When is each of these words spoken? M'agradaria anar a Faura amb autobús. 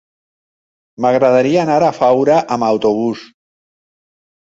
M'agradaria 1.05 1.59
anar 1.63 1.75
a 1.87 1.91
Faura 1.97 2.39
amb 2.57 2.67
autobús. 2.69 3.21